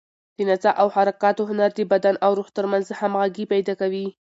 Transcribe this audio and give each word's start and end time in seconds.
د 0.37 0.39
نڅا 0.49 0.71
او 0.81 0.87
حرکاتو 0.95 1.47
هنر 1.49 1.69
د 1.75 1.81
بدن 1.91 2.15
او 2.25 2.31
روح 2.37 2.49
تر 2.57 2.65
منځ 2.71 2.85
همغږي 2.99 3.45
پیدا 3.53 3.73
کوي. 3.81 4.07